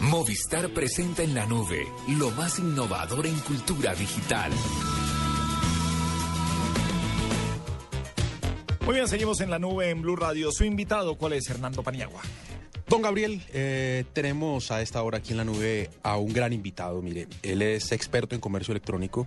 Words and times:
Movistar 0.00 0.68
presenta 0.70 1.22
en 1.22 1.34
la 1.34 1.44
nube 1.46 1.86
lo 2.06 2.30
más 2.30 2.58
innovador 2.58 3.26
en 3.26 3.38
cultura 3.40 3.94
digital. 3.94 4.52
Muy 8.86 8.94
bien, 8.94 9.08
seguimos 9.08 9.40
en 9.40 9.50
la 9.50 9.58
nube 9.58 9.90
en 9.90 10.00
Blue 10.00 10.16
Radio. 10.16 10.50
Su 10.52 10.64
invitado, 10.64 11.16
¿cuál 11.16 11.34
es? 11.34 11.50
Hernando 11.50 11.82
Paniagua. 11.82 12.22
Don 12.88 13.02
Gabriel, 13.02 13.42
eh, 13.52 14.04
tenemos 14.14 14.70
a 14.70 14.80
esta 14.80 15.02
hora 15.02 15.18
aquí 15.18 15.32
en 15.32 15.36
la 15.36 15.44
nube 15.44 15.90
a 16.02 16.16
un 16.16 16.32
gran 16.32 16.54
invitado. 16.54 17.02
Mire, 17.02 17.28
él 17.42 17.60
es 17.60 17.92
experto 17.92 18.34
en 18.34 18.40
comercio 18.40 18.72
electrónico 18.72 19.26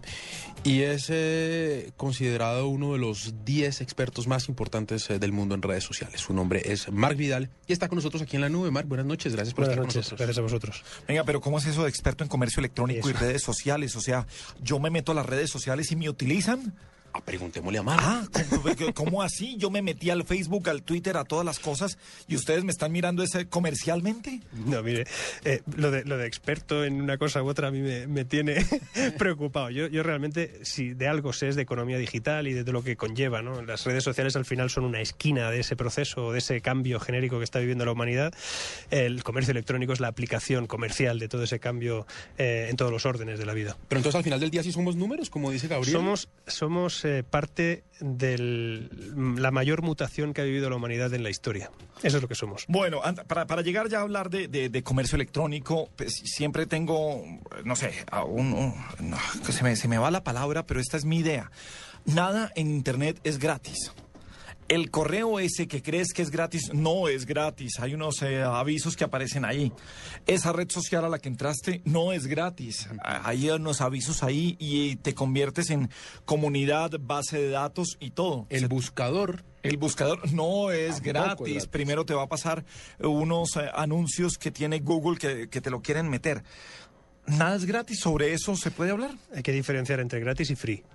y 0.64 0.82
es 0.82 1.08
eh, 1.10 1.92
considerado 1.96 2.68
uno 2.70 2.94
de 2.94 2.98
los 2.98 3.46
10 3.46 3.82
expertos 3.82 4.26
más 4.26 4.50
importantes 4.50 5.08
eh, 5.12 5.20
del 5.20 5.32
mundo 5.32 5.54
en 5.54 5.62
redes 5.62 5.84
sociales. 5.84 6.22
Su 6.22 6.34
nombre 6.34 6.64
es 6.66 6.92
Marc 6.92 7.16
Vidal 7.16 7.52
y 7.68 7.74
está 7.74 7.88
con 7.88 7.98
nosotros 7.98 8.24
aquí 8.24 8.36
en 8.36 8.42
la 8.42 8.50
nube. 8.50 8.72
Marc, 8.72 8.88
buenas 8.88 9.06
noches, 9.06 9.36
gracias 9.36 9.54
por 9.54 9.66
Buenas 9.66 9.74
estar 9.78 9.86
noches, 9.86 9.94
con 9.94 10.18
nosotros. 10.18 10.20
gracias 10.20 10.38
a 10.40 10.42
vosotros. 10.42 10.84
Venga, 11.08 11.24
pero 11.24 11.40
¿cómo 11.40 11.60
es 11.60 11.68
eso 11.68 11.84
de 11.84 11.90
experto 11.90 12.24
en 12.24 12.30
comercio 12.30 12.62
electrónico 12.62 13.12
y 13.12 13.14
redes 13.14 13.44
sociales? 13.44 13.96
O 13.96 14.02
sea, 14.02 14.26
yo 14.64 14.80
me 14.80 14.90
meto 14.90 15.12
a 15.12 15.16
las 15.16 15.26
redes 15.28 15.52
sociales 15.52 15.92
y 15.92 15.96
me 15.96 16.10
utilizan. 16.10 16.74
Ah, 17.14 17.22
preguntémosle 17.22 17.80
a 17.80 17.84
Marc. 17.84 18.02
Ah, 18.04 18.28
¿cómo, 18.50 18.94
cómo 18.94 19.22
así? 19.22 19.56
Yo 19.58 19.70
me 19.70 19.82
metí 19.82 20.10
al 20.10 20.24
Facebook, 20.24 20.70
al 20.70 20.84
Twitter, 20.84 21.18
a 21.18 21.26
todas 21.26 21.46
las 21.46 21.60
cosas 21.60 21.98
y 22.28 22.36
ustedes 22.36 22.64
me 22.64 22.72
están 22.72 22.92
mirando 22.92 23.24
ese 23.24 23.48
comercialmente. 23.48 24.40
No, 24.66 24.82
mire, 24.82 25.06
eh, 25.44 25.62
lo, 25.76 25.92
de, 25.92 26.06
lo 26.06 26.18
de 26.18 26.28
experto 26.28 26.86
en 26.86 27.02
una 27.02 27.18
cosa 27.18 27.44
u 27.44 27.48
otra 27.48 27.68
a 27.68 27.72
mí 27.72 27.82
me, 27.82 28.08
me 28.08 28.24
tiene 28.24 28.66
preocupado. 29.18 29.70
Yo, 29.70 29.88
yo 29.88 30.04
realmente, 30.04 30.64
si 30.64 30.94
de 30.94 31.08
algo 31.08 31.34
sé, 31.34 31.50
es 31.50 31.56
de 31.56 31.64
economía 31.64 31.98
digital 31.98 32.48
y 32.48 32.54
de, 32.54 32.64
de 32.64 32.72
lo 32.72 32.84
que 32.84 32.96
conlleva. 32.96 33.42
¿no? 33.42 33.62
Las 33.62 33.86
redes 33.86 34.04
sociales 34.04 34.36
al 34.36 34.46
final 34.46 34.70
son 34.70 34.86
una 34.86 35.02
esquina 35.02 35.52
de 35.52 35.60
ese 35.60 35.76
proceso, 35.76 36.32
de 36.32 36.40
ese 36.40 36.62
cambio 36.62 37.00
genérico 37.00 37.40
que 37.40 37.44
está 37.44 37.60
viviendo 37.60 37.86
la 37.86 37.92
humanidad. 37.92 38.34
El 38.90 39.24
comercio 39.24 39.52
electrónico 39.52 39.94
es 39.94 40.00
la 40.00 40.08
aplicación 40.08 40.68
comercial 40.68 41.20
de 41.20 41.28
todo 41.28 41.44
ese 41.44 41.60
cambio 41.60 42.06
eh, 42.38 42.68
en 42.70 42.78
todos 42.78 42.92
los 42.92 43.06
órdenes 43.06 43.38
de 43.40 43.46
la 43.46 43.54
vida. 43.54 43.78
Pero 43.88 44.00
entonces 44.00 44.16
al 44.18 44.24
final 44.24 44.40
del 44.40 44.50
día 44.50 44.64
sí 44.64 44.72
somos 44.72 44.96
números, 44.96 45.30
como 45.30 45.52
dice 45.52 45.68
Gabriel. 45.68 45.92
Somos, 45.94 46.30
somos 46.48 47.01
eh, 47.06 47.24
parte 47.28 47.84
de 48.00 48.88
la 49.38 49.52
mayor 49.52 49.82
mutación 49.82 50.34
que 50.34 50.42
ha 50.42 50.44
vivido 50.44 50.70
la 50.70 50.76
humanidad 50.76 51.14
en 51.14 51.24
la 51.24 51.30
historia. 51.30 51.72
Eso 52.04 52.18
es 52.18 52.22
lo 52.24 52.28
que 52.28 52.36
somos. 52.36 52.66
Bueno, 52.68 53.02
para, 53.28 53.46
para 53.48 53.62
llegar 53.62 53.90
ya 53.90 54.00
a 54.00 54.02
hablar 54.02 54.30
de, 54.30 54.48
de- 54.48 54.84
comercio 54.84 55.16
electrónico, 55.16 55.90
pues, 55.96 56.14
siempre 56.26 56.66
tengo, 56.66 57.24
no 57.64 57.76
sé, 57.76 57.94
un, 58.28 58.74
no, 59.00 59.18
se, 59.50 59.64
me, 59.64 59.76
se 59.76 59.88
me 59.88 59.98
va 59.98 60.10
la 60.12 60.24
palabra, 60.24 60.66
pero 60.66 60.80
esta 60.80 60.98
es 60.98 61.06
mi 61.06 61.20
idea. 61.20 61.52
Nada 62.06 62.52
en 62.56 62.72
Internet 62.72 63.20
es 63.24 63.38
gratis. 63.38 63.92
El 64.72 64.90
correo 64.90 65.38
ese 65.42 65.68
que 65.68 65.84
crees 65.84 66.14
que 66.14 66.22
es 66.22 66.32
gratis 66.32 66.74
no 66.74 67.10
es 67.10 67.26
gratis. 67.26 67.78
Hay 67.82 67.94
unos 67.94 68.22
eh, 68.22 68.42
avisos 68.42 68.96
que 68.96 69.04
aparecen 69.04 69.44
ahí. 69.44 69.74
Esa 70.28 70.54
red 70.54 70.70
social 70.72 71.04
a 71.04 71.10
la 71.10 71.20
que 71.20 71.28
entraste 71.28 71.82
no 71.84 72.14
es 72.14 72.26
gratis. 72.26 72.88
Hay 73.04 73.50
unos 73.50 73.82
avisos 73.82 74.24
ahí 74.24 74.56
y 74.60 74.96
te 74.96 75.14
conviertes 75.14 75.72
en 75.72 75.90
comunidad, 76.24 76.92
base 77.02 77.38
de 77.38 77.50
datos 77.50 77.98
y 78.00 78.12
todo. 78.12 78.48
El 78.50 78.70
buscador. 78.70 79.44
el 79.62 79.76
buscador 79.76 80.32
no 80.32 80.72
es 80.72 81.02
Tampoco 81.02 81.02
es 81.02 81.02
gratis. 81.02 81.48
gratis. 81.48 81.68
Primero 81.68 82.06
te 82.06 82.14
va 82.14 82.24
a 82.24 82.30
pasar 82.30 82.64
unos 83.00 83.58
eh, 83.58 83.70
anuncios 83.76 84.38
que 84.38 84.52
tiene 84.52 84.80
Google 84.80 85.18
que, 85.18 85.50
que 85.50 85.60
te 85.60 85.70
lo 85.70 85.82
quieren 85.82 86.10
meter. 86.10 86.46
Nada 87.26 87.58
es 87.58 87.66
gratis. 87.66 88.00
¿Sobre 88.00 88.32
eso 88.32 88.56
se 88.56 88.72
puede 88.72 88.92
hablar? 88.92 89.12
Hay 89.36 89.44
que 89.44 89.52
diferenciar 89.52 90.00
entre 90.00 90.22
gratis 90.22 90.50
y 90.50 90.56
free. 90.56 90.86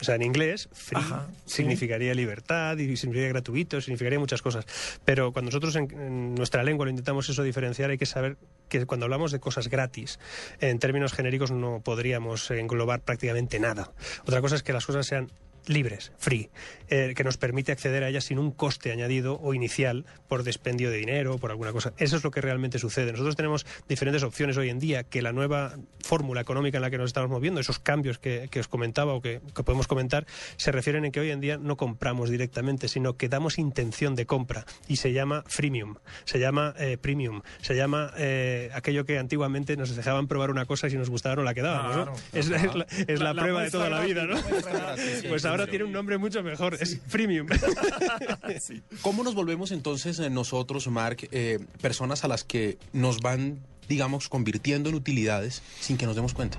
O 0.00 0.04
sea, 0.04 0.16
en 0.16 0.22
inglés, 0.22 0.68
free 0.72 0.98
Ajá, 0.98 1.26
sí. 1.46 1.56
significaría 1.56 2.14
libertad 2.14 2.76
y 2.76 2.96
significaría 2.96 3.28
gratuito, 3.28 3.80
significaría 3.80 4.18
muchas 4.18 4.42
cosas. 4.42 4.66
Pero 5.04 5.32
cuando 5.32 5.50
nosotros 5.50 5.74
en, 5.76 5.90
en 5.92 6.34
nuestra 6.34 6.62
lengua 6.62 6.84
lo 6.84 6.90
intentamos 6.90 7.28
eso 7.28 7.42
diferenciar, 7.42 7.90
hay 7.90 7.98
que 7.98 8.06
saber 8.06 8.36
que 8.68 8.84
cuando 8.86 9.04
hablamos 9.04 9.32
de 9.32 9.40
cosas 9.40 9.68
gratis, 9.68 10.18
en 10.60 10.78
términos 10.78 11.12
genéricos 11.12 11.50
no 11.50 11.80
podríamos 11.82 12.50
englobar 12.50 13.00
prácticamente 13.00 13.58
nada. 13.58 13.92
Otra 14.22 14.40
cosa 14.40 14.56
es 14.56 14.62
que 14.62 14.72
las 14.72 14.86
cosas 14.86 15.06
sean 15.06 15.30
libres, 15.68 16.12
free, 16.18 16.50
eh, 16.88 17.14
que 17.16 17.24
nos 17.24 17.36
permite 17.36 17.72
acceder 17.72 18.04
a 18.04 18.08
ellas 18.08 18.24
sin 18.24 18.38
un 18.38 18.50
coste 18.52 18.92
añadido 18.92 19.40
o 19.40 19.54
inicial 19.54 20.04
por 20.28 20.42
despendio 20.42 20.90
de 20.90 20.98
dinero 20.98 21.34
o 21.34 21.38
por 21.38 21.50
alguna 21.50 21.72
cosa. 21.72 21.92
Eso 21.98 22.16
es 22.16 22.24
lo 22.24 22.30
que 22.30 22.40
realmente 22.40 22.78
sucede. 22.78 23.12
Nosotros 23.12 23.36
tenemos 23.36 23.66
diferentes 23.88 24.22
opciones 24.22 24.56
hoy 24.56 24.70
en 24.70 24.78
día 24.78 25.04
que 25.04 25.22
la 25.22 25.32
nueva 25.32 25.76
fórmula 26.06 26.40
económica 26.40 26.78
en 26.78 26.82
la 26.82 26.90
que 26.90 26.98
nos 26.98 27.08
estamos 27.08 27.28
moviendo, 27.28 27.60
esos 27.60 27.78
cambios 27.78 28.18
que, 28.18 28.48
que 28.50 28.60
os 28.60 28.68
comentaba 28.68 29.12
o 29.12 29.20
que, 29.20 29.40
que 29.54 29.62
podemos 29.62 29.86
comentar, 29.86 30.26
se 30.56 30.72
refieren 30.72 31.04
en 31.04 31.12
que 31.12 31.20
hoy 31.20 31.30
en 31.30 31.40
día 31.40 31.58
no 31.58 31.76
compramos 31.76 32.30
directamente, 32.30 32.88
sino 32.88 33.16
que 33.16 33.28
damos 33.28 33.58
intención 33.58 34.14
de 34.14 34.24
compra 34.26 34.64
y 34.88 34.96
se 34.96 35.12
llama 35.12 35.42
freemium, 35.46 35.96
se 36.24 36.38
llama 36.38 36.74
eh, 36.78 36.96
premium, 36.96 37.42
se 37.60 37.74
llama 37.74 38.12
eh, 38.16 38.70
aquello 38.74 39.04
que 39.04 39.18
antiguamente 39.18 39.76
nos 39.76 39.94
dejaban 39.94 40.28
probar 40.28 40.50
una 40.50 40.64
cosa 40.64 40.86
y 40.86 40.90
si 40.90 40.96
nos 40.96 41.10
gustaba 41.10 41.36
no 41.36 41.42
la 41.42 41.54
quedábamos. 41.54 41.96
¿no? 41.96 42.04
Claro, 42.04 42.16
Es, 42.32 42.46
es 42.50 42.74
la, 42.74 42.86
es 43.08 43.18
la 43.20 43.24
La- 43.26 43.34
la 43.34 43.42
prueba 43.42 43.60
de 43.62 43.70
muestra 43.70 43.78
toda 43.86 43.90
la 43.90 44.00
vida, 44.06 44.24
¿no? 44.24 44.34
la 44.36 44.96
sí, 44.96 45.26
pues 45.28 45.42
sí, 45.42 45.48
ahora 45.48 45.64
sí. 45.64 45.70
tiene 45.70 45.84
un 45.84 45.92
nombre 45.92 46.16
mucho 46.18 46.42
mejor, 46.42 46.74
es 46.80 47.00
freemium. 47.08 47.48
¿Cómo 49.02 49.22
nos 49.24 49.34
volvemos 49.34 49.70
entonces 49.72 50.18
eh, 50.20 50.30
nosotros, 50.30 50.86
Marc, 50.88 51.28
eh, 51.32 51.58
personas 51.80 52.24
a 52.24 52.28
las 52.28 52.44
que 52.44 52.78
nos 52.92 53.18
van, 53.20 53.58
digamos, 53.88 54.28
convirtiendo 54.28 54.88
en 54.90 54.94
utilidades 54.96 55.62
sin 55.80 55.96
que 55.96 56.06
nos 56.06 56.16
demos 56.16 56.34
cuenta? 56.34 56.58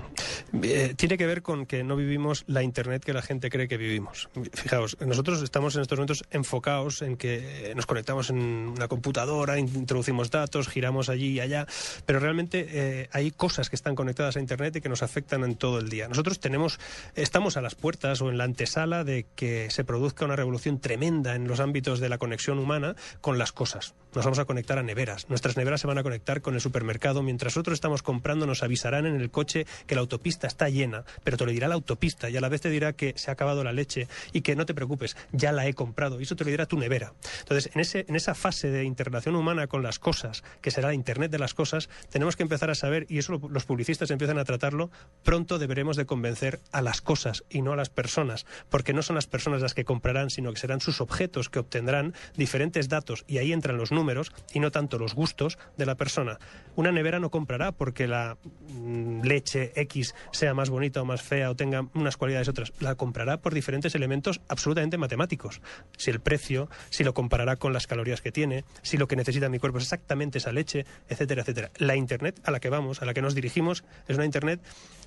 Eh, 0.62 0.94
tiene 0.96 1.18
que 1.18 1.26
ver 1.26 1.42
con 1.42 1.66
que 1.66 1.84
no 1.84 1.96
vivimos 1.96 2.44
la 2.46 2.62
Internet 2.62 3.04
que 3.04 3.12
la 3.12 3.22
gente 3.22 3.50
cree 3.50 3.68
que 3.68 3.76
vivimos. 3.76 4.28
Fijaos, 4.52 4.96
nosotros 5.00 5.42
estamos 5.42 5.74
en 5.76 5.82
estos 5.82 5.98
momentos 5.98 6.24
enfocados 6.30 7.02
en 7.02 7.16
que 7.16 7.70
eh, 7.70 7.74
nos 7.74 7.86
conectamos 7.86 8.30
en 8.30 8.38
una 8.38 8.88
computadora, 8.88 9.58
in- 9.58 9.68
introducimos 9.74 10.30
datos, 10.30 10.68
giramos 10.68 11.08
allí 11.08 11.28
y 11.32 11.40
allá, 11.40 11.66
pero 12.06 12.20
realmente 12.20 12.66
eh, 12.70 13.08
hay 13.12 13.30
cosas 13.30 13.70
que 13.70 13.76
están 13.76 13.94
conectadas 13.94 14.36
a 14.36 14.40
Internet 14.40 14.76
y 14.76 14.80
que 14.80 14.88
nos 14.88 15.02
afectan 15.02 15.44
en 15.44 15.56
todo 15.56 15.78
el 15.78 15.88
día. 15.88 16.08
Nosotros 16.08 16.40
tenemos, 16.40 16.78
estamos 17.14 17.56
a 17.56 17.60
las 17.60 17.74
puertas 17.74 18.20
o 18.22 18.30
en 18.30 18.38
la 18.38 18.44
antesala 18.44 19.04
de 19.04 19.26
que 19.36 19.70
se 19.70 19.84
produzca 19.84 20.24
una 20.24 20.36
revolución 20.36 20.80
tremenda 20.80 21.34
en 21.34 21.48
los 21.48 21.60
ámbitos 21.60 22.00
de 22.00 22.08
la 22.08 22.18
conexión 22.18 22.58
humana 22.58 22.96
con 23.20 23.38
las 23.38 23.52
cosas. 23.52 23.94
Nos 24.14 24.24
vamos 24.24 24.38
a 24.38 24.44
conectar 24.46 24.78
a 24.78 24.82
neveras. 24.82 25.28
Nuestras 25.28 25.56
neveras 25.56 25.80
se 25.80 25.86
van 25.86 25.98
a 25.98 26.02
conectar 26.02 26.40
con 26.40 26.54
el 26.54 26.60
supermercado. 26.60 27.17
Mientras 27.22 27.54
nosotros 27.54 27.74
estamos 27.74 28.02
comprando, 28.02 28.46
nos 28.46 28.62
avisarán 28.62 29.06
en 29.06 29.20
el 29.20 29.30
coche 29.30 29.66
que 29.86 29.94
la 29.94 30.00
autopista 30.00 30.46
está 30.46 30.68
llena, 30.68 31.04
pero 31.24 31.36
te 31.36 31.44
lo 31.44 31.50
dirá 31.52 31.68
la 31.68 31.74
autopista 31.74 32.30
y 32.30 32.36
a 32.36 32.40
la 32.40 32.48
vez 32.48 32.60
te 32.60 32.70
dirá 32.70 32.92
que 32.92 33.14
se 33.16 33.30
ha 33.30 33.32
acabado 33.34 33.64
la 33.64 33.72
leche 33.72 34.08
y 34.32 34.40
que 34.42 34.56
no 34.56 34.66
te 34.66 34.74
preocupes, 34.74 35.16
ya 35.32 35.52
la 35.52 35.66
he 35.66 35.74
comprado. 35.74 36.20
Y 36.20 36.24
eso 36.24 36.36
te 36.36 36.44
lo 36.44 36.50
dirá 36.50 36.66
tu 36.66 36.78
nevera. 36.78 37.12
Entonces, 37.40 37.70
en, 37.74 37.80
ese, 37.80 38.04
en 38.08 38.16
esa 38.16 38.34
fase 38.34 38.70
de 38.70 38.84
interrelación 38.84 39.34
humana 39.36 39.66
con 39.66 39.82
las 39.82 39.98
cosas, 39.98 40.42
que 40.60 40.70
será 40.70 40.88
la 40.88 40.94
Internet 40.94 41.30
de 41.30 41.38
las 41.38 41.54
cosas, 41.54 41.88
tenemos 42.10 42.36
que 42.36 42.42
empezar 42.42 42.70
a 42.70 42.74
saber, 42.74 43.06
y 43.08 43.18
eso 43.18 43.32
lo- 43.32 43.48
los 43.48 43.64
publicistas 43.64 44.10
empiezan 44.10 44.38
a 44.38 44.44
tratarlo, 44.44 44.90
pronto 45.22 45.58
deberemos 45.58 45.96
de 45.96 46.06
convencer 46.06 46.60
a 46.72 46.82
las 46.82 47.00
cosas 47.00 47.44
y 47.48 47.62
no 47.62 47.72
a 47.72 47.76
las 47.76 47.88
personas, 47.90 48.46
porque 48.68 48.92
no 48.92 49.02
son 49.02 49.16
las 49.16 49.26
personas 49.26 49.62
las 49.62 49.74
que 49.74 49.84
comprarán, 49.84 50.30
sino 50.30 50.52
que 50.52 50.58
serán 50.60 50.80
sus 50.80 51.00
objetos 51.00 51.48
que 51.48 51.58
obtendrán 51.58 52.14
diferentes 52.36 52.88
datos, 52.88 53.24
y 53.26 53.38
ahí 53.38 53.52
entran 53.52 53.76
los 53.78 53.92
números 53.92 54.32
y 54.52 54.60
no 54.60 54.70
tanto 54.70 54.98
los 54.98 55.14
gustos 55.14 55.58
de 55.76 55.86
la 55.86 55.94
persona. 55.94 56.38
Una 56.76 56.92
nevera 56.92 57.07
no 57.18 57.30
comprará 57.30 57.72
porque 57.72 58.06
la 58.06 58.36
mm, 58.68 59.22
leche 59.22 59.72
X 59.74 60.14
sea 60.32 60.52
más 60.52 60.68
bonita 60.68 61.00
o 61.00 61.04
más 61.04 61.22
fea 61.22 61.50
o 61.50 61.56
tenga 61.56 61.86
unas 61.94 62.16
cualidades 62.16 62.48
otras. 62.48 62.72
La 62.80 62.94
comprará 62.94 63.40
por 63.40 63.54
diferentes 63.54 63.94
elementos 63.94 64.40
absolutamente 64.48 64.98
matemáticos. 64.98 65.62
Si 65.96 66.10
el 66.10 66.20
precio, 66.20 66.68
si 66.90 67.04
lo 67.04 67.14
comparará 67.14 67.56
con 67.56 67.72
las 67.72 67.86
calorías 67.86 68.20
que 68.20 68.32
tiene, 68.32 68.64
si 68.82 68.98
lo 68.98 69.08
que 69.08 69.16
necesita 69.16 69.48
mi 69.48 69.58
cuerpo 69.58 69.78
es 69.78 69.84
exactamente 69.84 70.38
esa 70.38 70.52
leche, 70.52 70.84
etcétera, 71.08 71.40
etcétera. 71.42 71.70
La 71.78 71.96
Internet 71.96 72.40
a 72.44 72.50
la 72.50 72.60
que 72.60 72.68
vamos, 72.68 73.00
a 73.00 73.06
la 73.06 73.14
que 73.14 73.22
nos 73.22 73.34
dirigimos, 73.34 73.84
es 74.06 74.16
una 74.16 74.26
Internet 74.26 74.60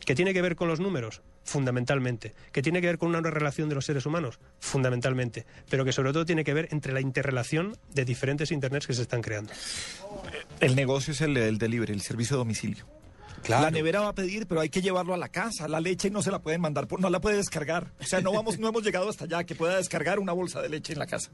que 0.05 0.15
tiene 0.15 0.33
que 0.33 0.41
ver 0.41 0.55
con 0.55 0.67
los 0.67 0.79
números, 0.79 1.21
fundamentalmente, 1.43 2.33
que 2.51 2.61
tiene 2.61 2.81
que 2.81 2.87
ver 2.87 2.97
con 2.97 3.09
una 3.09 3.21
relación 3.29 3.69
de 3.69 3.75
los 3.75 3.85
seres 3.85 4.05
humanos, 4.05 4.39
fundamentalmente, 4.59 5.45
pero 5.69 5.85
que 5.85 5.91
sobre 5.91 6.11
todo 6.11 6.25
tiene 6.25 6.43
que 6.43 6.53
ver 6.53 6.67
entre 6.71 6.93
la 6.93 7.01
interrelación 7.01 7.77
de 7.93 8.05
diferentes 8.05 8.51
Internets 8.51 8.87
que 8.87 8.93
se 8.93 9.03
están 9.03 9.21
creando. 9.21 9.53
El 10.59 10.75
negocio 10.75 11.13
es 11.13 11.21
el, 11.21 11.35
el 11.37 11.57
delivery, 11.57 11.93
el 11.93 12.01
servicio 12.01 12.35
de 12.35 12.39
domicilio. 12.39 12.85
Claro. 13.43 13.63
La 13.63 13.71
nevera 13.71 14.01
va 14.01 14.09
a 14.09 14.15
pedir, 14.15 14.47
pero 14.47 14.61
hay 14.61 14.69
que 14.69 14.81
llevarlo 14.81 15.13
a 15.13 15.17
la 15.17 15.29
casa. 15.29 15.67
La 15.67 15.79
leche 15.79 16.09
no 16.09 16.21
se 16.21 16.31
la 16.31 16.39
pueden 16.39 16.61
mandar, 16.61 16.87
por, 16.87 16.99
no 16.99 17.09
la 17.09 17.19
puede 17.21 17.37
descargar. 17.37 17.91
O 17.99 18.05
sea, 18.05 18.21
no 18.21 18.31
vamos, 18.31 18.59
no 18.59 18.67
hemos 18.69 18.83
llegado 18.83 19.09
hasta 19.09 19.25
allá 19.25 19.43
que 19.43 19.55
pueda 19.55 19.77
descargar 19.77 20.19
una 20.19 20.33
bolsa 20.33 20.61
de 20.61 20.69
leche 20.69 20.93
en 20.93 20.99
la 20.99 21.07
casa. 21.07 21.31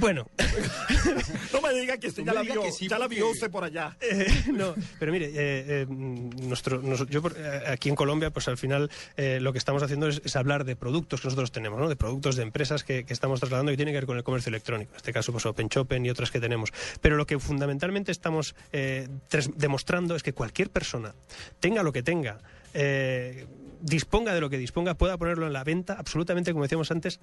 Bueno, 0.00 0.28
No 1.52 1.60
me 1.60 1.72
diga 1.74 1.96
que 1.98 2.08
usted 2.08 2.24
ya 2.24 2.32
la 2.32 2.42
vio, 2.42 2.62
sí, 2.72 2.88
ya 2.88 2.98
la 2.98 3.08
vio 3.08 3.28
usted 3.30 3.50
por 3.50 3.64
allá. 3.64 3.96
Eh, 4.10 4.26
no, 4.52 4.74
pero 4.98 5.12
mire, 5.12 5.26
eh, 5.26 5.32
eh, 5.36 5.86
nuestro, 5.88 6.80
nos- 6.80 7.06
yo 7.08 7.20
por- 7.20 7.34
eh, 7.36 7.62
aquí 7.68 7.88
en 7.90 7.94
Colombia, 7.94 8.30
pues 8.30 8.48
al 8.48 8.56
final 8.56 8.90
lo 9.16 9.52
que 9.52 9.58
estamos 9.58 9.82
haciendo 9.82 10.08
es, 10.08 10.20
es 10.24 10.34
hablar 10.36 10.64
de 10.64 10.76
productos 10.76 11.20
que 11.20 11.26
nosotros 11.26 11.52
tenemos, 11.52 11.78
¿no? 11.78 11.88
de 11.88 11.96
productos 11.96 12.36
de 12.36 12.42
empresas 12.42 12.84
que, 12.84 13.04
que 13.04 13.12
estamos 13.12 13.40
trasladando 13.40 13.70
y 13.72 13.76
tiene 13.76 13.90
que 13.92 13.96
ver 13.98 14.06
con 14.06 14.16
el 14.16 14.24
comercio 14.24 14.48
electrónico. 14.50 14.92
En 14.92 14.96
este 14.96 15.12
caso, 15.12 15.32
pues 15.32 15.44
Open 15.46 15.68
Shopping 15.68 16.04
y 16.06 16.10
otras 16.10 16.30
que 16.30 16.40
tenemos. 16.40 16.72
Pero 17.00 17.16
lo 17.16 17.26
que 17.26 17.38
fundamentalmente 17.38 18.12
estamos 18.12 18.54
demostrando 19.56 20.14
es 20.16 20.22
que 20.22 20.32
cualquier 20.32 20.70
persona, 20.70 21.14
tenga 21.60 21.82
lo 21.82 21.92
que 21.92 22.02
tenga, 22.02 22.38
eh, 22.74 23.46
disponga 23.80 24.34
de 24.34 24.40
lo 24.40 24.50
que 24.50 24.58
disponga, 24.58 24.94
pueda 24.94 25.16
ponerlo 25.16 25.46
en 25.46 25.52
la 25.52 25.64
venta 25.64 25.94
absolutamente, 25.94 26.52
como 26.52 26.64
decíamos 26.64 26.90
antes, 26.90 27.20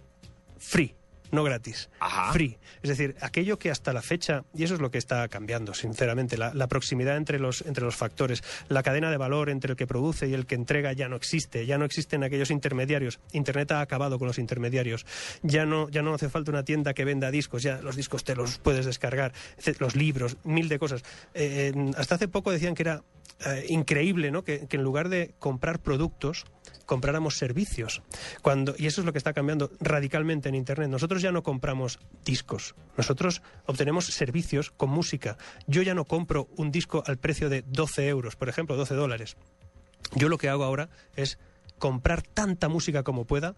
free. 0.57 0.95
No 1.35 1.43
gratis. 1.43 1.89
Ajá. 1.99 2.33
Free. 2.33 2.57
Es 2.81 2.89
decir, 2.89 3.15
aquello 3.21 3.59
que 3.59 3.69
hasta 3.69 3.93
la 3.93 4.01
fecha, 4.01 4.43
y 4.53 4.63
eso 4.63 4.73
es 4.73 4.81
lo 4.81 4.89
que 4.89 4.97
está 4.97 5.27
cambiando, 5.27 5.73
sinceramente, 5.73 6.37
la, 6.37 6.53
la 6.53 6.67
proximidad 6.67 7.17
entre 7.17 7.39
los, 7.39 7.61
entre 7.61 7.83
los 7.83 7.95
factores, 7.95 8.43
la 8.69 8.81
cadena 8.81 9.11
de 9.11 9.17
valor 9.17 9.49
entre 9.49 9.71
el 9.71 9.77
que 9.77 9.87
produce 9.87 10.27
y 10.27 10.33
el 10.33 10.45
que 10.45 10.55
entrega 10.55 10.93
ya 10.93 11.07
no 11.07 11.15
existe, 11.15 11.65
ya 11.65 11.77
no 11.77 11.85
existen 11.85 12.23
aquellos 12.23 12.49
intermediarios. 12.49 13.19
Internet 13.33 13.71
ha 13.71 13.81
acabado 13.81 14.17
con 14.17 14.27
los 14.27 14.39
intermediarios. 14.39 15.05
Ya 15.43 15.65
no, 15.65 15.89
ya 15.89 16.01
no 16.01 16.13
hace 16.13 16.29
falta 16.29 16.51
una 16.51 16.63
tienda 16.63 16.93
que 16.93 17.05
venda 17.05 17.31
discos, 17.31 17.63
ya 17.63 17.81
los 17.81 17.95
discos 17.95 18.23
te 18.23 18.35
los 18.35 18.57
puedes 18.57 18.85
descargar, 18.85 19.33
los 19.79 19.95
libros, 19.95 20.37
mil 20.43 20.69
de 20.69 20.79
cosas. 20.79 21.03
Eh, 21.33 21.73
hasta 21.97 22.15
hace 22.15 22.27
poco 22.27 22.51
decían 22.51 22.75
que 22.75 22.83
era 22.83 23.03
eh, 23.45 23.65
increíble, 23.69 24.31
¿no? 24.31 24.43
Que, 24.43 24.67
que 24.67 24.77
en 24.77 24.83
lugar 24.83 25.09
de 25.09 25.35
comprar 25.39 25.79
productos, 25.79 26.45
compráramos 26.85 27.37
servicios. 27.37 28.01
Cuando, 28.41 28.75
y 28.77 28.87
eso 28.87 29.01
es 29.01 29.05
lo 29.05 29.11
que 29.11 29.17
está 29.17 29.33
cambiando 29.33 29.71
radicalmente 29.79 30.49
en 30.49 30.55
Internet. 30.55 30.89
Nosotros 30.89 31.21
ya 31.21 31.31
no 31.31 31.43
compramos 31.43 31.99
discos, 32.23 32.75
nosotros 32.97 33.41
obtenemos 33.65 34.05
servicios 34.05 34.71
con 34.71 34.89
música. 34.89 35.37
Yo 35.67 35.81
ya 35.81 35.93
no 35.93 36.05
compro 36.05 36.47
un 36.55 36.71
disco 36.71 37.03
al 37.05 37.17
precio 37.17 37.49
de 37.49 37.63
12 37.67 38.07
euros, 38.07 38.35
por 38.35 38.49
ejemplo, 38.49 38.75
12 38.75 38.95
dólares. 38.95 39.37
Yo 40.15 40.29
lo 40.29 40.37
que 40.37 40.49
hago 40.49 40.63
ahora 40.63 40.89
es 41.15 41.39
comprar 41.77 42.21
tanta 42.21 42.69
música 42.69 43.03
como 43.03 43.25
pueda 43.25 43.55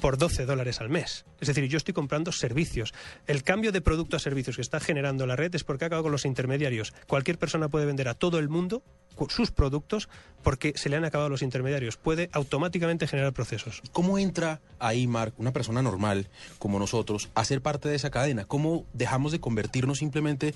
por 0.00 0.18
12 0.18 0.44
dólares 0.46 0.80
al 0.80 0.88
mes. 0.90 1.24
Es 1.40 1.48
decir, 1.48 1.64
yo 1.68 1.76
estoy 1.78 1.94
comprando 1.94 2.32
servicios. 2.32 2.92
El 3.26 3.42
cambio 3.42 3.72
de 3.72 3.80
producto 3.80 4.16
a 4.16 4.18
servicios 4.20 4.56
que 4.56 4.62
está 4.62 4.80
generando 4.80 5.26
la 5.26 5.36
red 5.36 5.54
es 5.54 5.64
porque 5.64 5.84
ha 5.84 5.86
acabado 5.86 6.04
con 6.04 6.12
los 6.12 6.24
intermediarios. 6.24 6.92
Cualquier 7.06 7.38
persona 7.38 7.68
puede 7.68 7.86
vender 7.86 8.08
a 8.08 8.14
todo 8.14 8.38
el 8.38 8.48
mundo 8.48 8.82
sus 9.30 9.50
productos 9.50 10.10
porque 10.42 10.74
se 10.76 10.90
le 10.90 10.96
han 10.96 11.04
acabado 11.06 11.30
los 11.30 11.40
intermediarios. 11.40 11.96
Puede 11.96 12.28
automáticamente 12.32 13.06
generar 13.06 13.32
procesos. 13.32 13.80
¿Cómo 13.92 14.18
entra 14.18 14.60
ahí, 14.78 15.06
Mark, 15.06 15.32
una 15.38 15.52
persona 15.52 15.80
normal 15.82 16.28
como 16.58 16.78
nosotros, 16.78 17.30
a 17.34 17.44
ser 17.44 17.62
parte 17.62 17.88
de 17.88 17.94
esa 17.96 18.10
cadena? 18.10 18.44
¿Cómo 18.44 18.84
dejamos 18.92 19.32
de 19.32 19.40
convertirnos 19.40 19.98
simplemente 19.98 20.54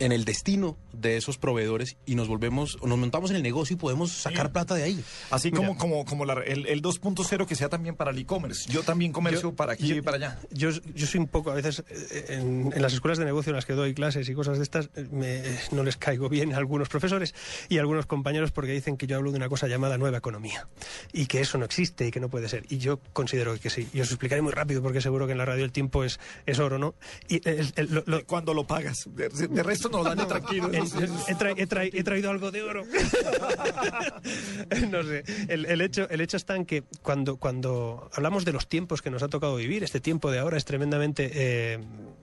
en 0.00 0.12
el 0.12 0.24
destino 0.24 0.76
de 0.92 1.16
esos 1.18 1.38
proveedores 1.38 1.96
y 2.06 2.14
nos 2.16 2.26
volvemos, 2.26 2.78
nos 2.82 2.98
montamos 2.98 3.30
en 3.30 3.36
el 3.36 3.42
negocio 3.42 3.74
y 3.74 3.78
podemos 3.78 4.10
sacar 4.12 4.50
plata 4.50 4.74
de 4.74 4.82
ahí? 4.82 5.04
Así 5.30 5.50
como, 5.52 5.76
como, 5.78 6.04
como 6.04 6.24
la- 6.24 6.42
el, 6.42 6.66
el 6.66 6.82
2.0 6.82 7.46
que 7.46 7.54
sea 7.54 7.68
también 7.68 7.94
para 7.94 8.10
el 8.10 8.18
e-commerce. 8.18 8.69
Yo 8.70 8.82
también 8.82 9.12
comercio 9.12 9.50
Yo- 9.50 9.54
para 9.54 9.74
aquí 9.74 9.88
yo- 9.88 9.96
y 9.96 10.00
para 10.00 10.16
allá. 10.16 10.38
Yo, 10.50 10.70
yo 10.70 11.06
soy 11.06 11.20
un 11.20 11.28
poco, 11.28 11.50
a 11.50 11.54
veces, 11.54 11.84
eh, 11.88 12.26
en, 12.30 12.72
en 12.74 12.82
las 12.82 12.92
escuelas 12.92 13.18
de 13.18 13.24
negocio 13.24 13.50
en 13.50 13.56
las 13.56 13.66
que 13.66 13.72
doy 13.74 13.94
clases 13.94 14.28
y 14.28 14.34
cosas 14.34 14.58
de 14.58 14.64
estas, 14.64 14.90
eh, 14.96 15.06
me- 15.10 15.42
no 15.72 15.82
les 15.82 15.96
caigo 15.96 16.28
bien 16.28 16.54
a 16.54 16.56
algunos 16.56 16.88
profesores 16.88 17.34
y 17.68 17.78
a 17.78 17.80
algunos 17.80 18.06
compañeros 18.06 18.50
porque 18.52 18.72
dicen 18.72 18.96
que 18.96 19.06
yo 19.06 19.16
hablo 19.16 19.30
de 19.32 19.36
una 19.38 19.48
cosa 19.48 19.66
llamada 19.68 19.98
nueva 19.98 20.18
economía 20.18 20.68
y 21.12 21.26
que 21.26 21.40
eso 21.40 21.58
no 21.58 21.64
existe 21.64 22.06
y 22.06 22.10
que 22.10 22.20
no 22.20 22.28
puede 22.28 22.48
ser. 22.48 22.64
Y 22.68 22.78
yo 22.78 23.00
considero 23.12 23.58
que 23.58 23.70
sí. 23.70 23.88
Y 23.92 24.00
os 24.00 24.08
explicaré 24.10 24.42
muy 24.42 24.52
rápido 24.52 24.82
porque 24.82 25.00
seguro 25.00 25.26
que 25.26 25.32
en 25.32 25.38
la 25.38 25.44
radio 25.44 25.64
el 25.64 25.72
tiempo 25.72 26.04
es, 26.04 26.20
es 26.46 26.58
oro, 26.58 26.78
¿no? 26.78 26.94
Y 27.28 27.46
el- 27.48 27.72
el- 27.76 27.94
lo- 27.94 28.02
lo- 28.06 28.26
Cuando 28.26 28.54
lo 28.54 28.66
pagas. 28.66 29.08
De, 29.14 29.28
de 29.28 29.62
resto 29.62 29.88
nos 29.88 30.04
dan 30.04 30.18
de 30.18 30.26
tranquilo. 30.26 30.68
el- 30.72 30.76
el- 30.76 31.10
he, 31.28 31.34
tra- 31.36 31.54
he 31.56 31.68
tra- 31.68 31.90
he 31.92 32.04
traído 32.04 32.30
algo 32.30 32.50
de 32.50 32.62
oro. 32.62 32.84
no 34.90 35.02
sé. 35.02 35.24
El, 35.48 35.66
el 35.66 35.80
hecho, 35.80 36.08
el 36.10 36.20
hecho 36.20 36.36
está 36.36 36.56
en 36.56 36.66
que 36.66 36.82
cuando, 37.02 37.36
cuando 37.36 38.10
hablamos 38.14 38.44
de 38.44 38.52
los 38.52 38.59
tiempos 38.66 39.02
que 39.02 39.10
nos 39.10 39.22
ha 39.22 39.28
tocado 39.28 39.56
vivir, 39.56 39.82
este 39.84 40.00
tiempo 40.00 40.30
de 40.30 40.38
ahora 40.38 40.56
es 40.56 40.64
tremendamente, 40.64 41.30
eh, 41.34 41.78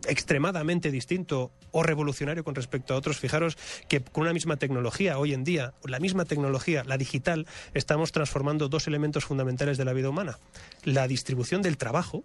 extremadamente 0.07 0.91
distinto 0.91 1.51
o 1.71 1.83
revolucionario 1.83 2.43
con 2.43 2.55
respecto 2.55 2.93
a 2.93 2.97
otros. 2.97 3.17
Fijaros 3.17 3.57
que 3.87 4.01
con 4.01 4.23
una 4.23 4.33
misma 4.33 4.57
tecnología, 4.57 5.19
hoy 5.19 5.33
en 5.33 5.43
día, 5.43 5.73
la 5.83 5.99
misma 5.99 6.25
tecnología, 6.25 6.83
la 6.85 6.97
digital, 6.97 7.45
estamos 7.73 8.11
transformando 8.11 8.69
dos 8.69 8.87
elementos 8.87 9.25
fundamentales 9.25 9.77
de 9.77 9.85
la 9.85 9.93
vida 9.93 10.09
humana. 10.09 10.39
La 10.83 11.07
distribución 11.07 11.61
del 11.61 11.77
trabajo 11.77 12.23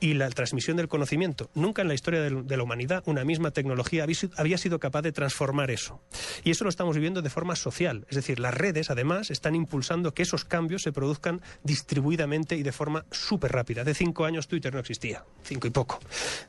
y 0.00 0.14
la 0.14 0.28
transmisión 0.30 0.76
del 0.76 0.88
conocimiento. 0.88 1.50
Nunca 1.54 1.82
en 1.82 1.88
la 1.88 1.94
historia 1.94 2.20
de 2.22 2.56
la 2.56 2.62
humanidad 2.62 3.02
una 3.06 3.24
misma 3.24 3.50
tecnología 3.50 4.04
había 4.36 4.58
sido- 4.58 4.76
capaz 4.78 5.02
de 5.02 5.12
transformar 5.12 5.70
eso. 5.70 6.00
Y 6.44 6.50
eso 6.50 6.64
lo 6.64 6.70
estamos 6.70 6.94
viviendo 6.96 7.22
de 7.22 7.30
forma 7.30 7.56
social. 7.56 8.06
Es 8.08 8.16
decir, 8.16 8.38
las 8.38 8.54
redes, 8.54 8.90
además, 8.90 9.30
están 9.30 9.54
impulsando 9.54 10.12
que 10.12 10.22
esos 10.22 10.44
cambios 10.44 10.82
se 10.82 10.92
produzcan 10.92 11.40
distribuidamente 11.64 12.56
y 12.56 12.62
de 12.62 12.72
forma 12.72 13.04
súper 13.46 13.52
rápida. 13.52 13.82
Hace 13.82 13.94
cinco 13.94 14.24
años 14.24 14.48
Twitter 14.48 14.72
no 14.72 14.80
existía, 14.80 15.24
cinco 15.42 15.66
y 15.66 15.70
poco. 15.70 16.00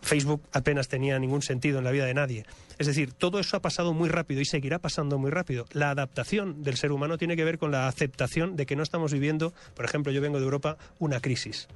Facebook 0.01 0.41
apenas 0.51 0.87
tenía 0.87 1.19
ningún 1.19 1.41
sentido 1.41 1.79
en 1.79 1.83
la 1.83 1.91
vida 1.91 2.05
de 2.05 2.13
nadie. 2.13 2.45
Es 2.77 2.87
decir, 2.87 3.13
todo 3.13 3.39
eso 3.39 3.57
ha 3.57 3.61
pasado 3.61 3.93
muy 3.93 4.09
rápido 4.09 4.41
y 4.41 4.45
seguirá 4.45 4.79
pasando 4.79 5.17
muy 5.17 5.31
rápido. 5.31 5.65
La 5.73 5.91
adaptación 5.91 6.63
del 6.63 6.77
ser 6.77 6.91
humano 6.91 7.17
tiene 7.17 7.35
que 7.35 7.43
ver 7.43 7.57
con 7.57 7.71
la 7.71 7.87
aceptación 7.87 8.55
de 8.55 8.65
que 8.65 8.75
no 8.75 8.83
estamos 8.83 9.13
viviendo, 9.13 9.53
por 9.75 9.85
ejemplo, 9.85 10.11
yo 10.11 10.21
vengo 10.21 10.37
de 10.39 10.45
Europa, 10.45 10.77
una 10.99 11.19
crisis. 11.19 11.67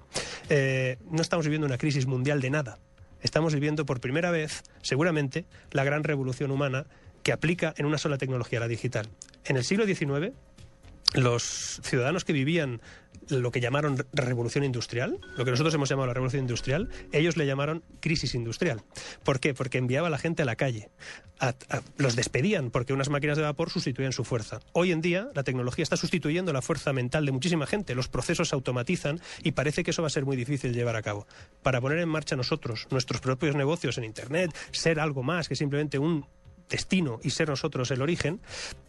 Eh, 0.50 0.98
no 1.10 1.22
estamos 1.22 1.46
viviendo 1.46 1.68
una 1.68 1.78
crisis 1.78 2.06
mundial 2.08 2.42
de 2.42 2.50
nada. 2.50 2.78
Estamos 3.22 3.54
viviendo 3.54 3.86
por 3.86 4.00
primera 4.00 4.32
vez, 4.32 4.64
seguramente, 4.82 5.46
la 5.72 5.84
gran 5.84 6.04
revolución 6.04 6.52
humana 6.52 6.86
que 7.24 7.32
aplica 7.32 7.74
en 7.78 7.86
una 7.86 8.00
sola 8.00 8.18
tecnología, 8.18 8.60
la 8.60 8.68
digital. 8.68 9.10
En 9.46 9.58
el 9.58 9.64
siglo 9.64 9.86
XIX, 9.86 10.34
los 11.14 11.80
ciudadanos 11.84 12.24
que 12.26 12.34
vivían 12.34 12.82
lo 13.30 13.52
que 13.52 13.62
llamaron 13.62 13.98
re- 13.98 14.06
revolución 14.14 14.64
industrial, 14.64 15.20
lo 15.38 15.46
que 15.46 15.52
nosotros 15.52 15.74
hemos 15.74 15.88
llamado 15.90 16.08
la 16.08 16.14
revolución 16.14 16.42
industrial, 16.42 16.90
ellos 17.12 17.38
le 17.38 17.46
llamaron 17.46 17.84
crisis 18.00 18.36
industrial. 18.36 18.82
¿Por 19.24 19.40
qué? 19.40 19.54
Porque 19.54 19.78
enviaba 19.78 20.08
a 20.08 20.10
la 20.10 20.18
gente 20.18 20.42
a 20.42 20.46
la 20.46 20.56
calle. 20.56 20.90
Los 21.98 22.16
despedían 22.16 22.72
porque 22.72 22.94
unas 22.94 23.10
máquinas 23.10 23.38
de 23.38 23.44
vapor 23.44 23.70
sustituían 23.70 24.12
su 24.12 24.24
fuerza. 24.24 24.60
Hoy 24.74 24.92
en 24.92 25.02
día 25.02 25.30
la 25.34 25.44
tecnología 25.44 25.84
está 25.84 25.98
sustituyendo 25.98 26.52
la 26.54 26.62
fuerza 26.62 26.94
mental 26.94 27.26
de 27.26 27.32
muchísima 27.32 27.66
gente. 27.68 27.96
Los 27.96 28.08
procesos 28.10 28.50
se 28.50 28.56
automatizan 28.56 29.20
y 29.44 29.52
parece 29.54 29.84
que 29.84 29.92
eso 29.92 30.02
va 30.02 30.08
a 30.08 30.12
ser 30.12 30.26
muy 30.26 30.36
difícil 30.38 30.74
llevar 30.74 30.96
a 30.96 31.02
cabo. 31.02 31.26
Para 31.64 31.80
poner 31.82 32.00
en 32.00 32.10
marcha 32.10 32.36
nosotros 32.36 32.88
nuestros 32.92 33.22
propios 33.22 33.56
negocios 33.56 33.98
en 33.98 34.04
Internet, 34.04 34.56
ser 34.72 35.00
algo 35.00 35.24
más 35.24 35.48
que 35.48 35.56
simplemente 35.56 36.00
un 36.00 36.26
destino 36.72 37.20
y 37.22 37.30
ser 37.30 37.50
nosotros 37.50 37.92
el 37.92 38.02
origen, 38.02 38.40